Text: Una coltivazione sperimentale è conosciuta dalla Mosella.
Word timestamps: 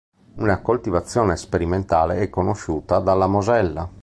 Una 0.37 0.63
coltivazione 0.63 1.37
sperimentale 1.37 2.21
è 2.21 2.29
conosciuta 2.31 2.97
dalla 2.97 3.27
Mosella. 3.27 3.87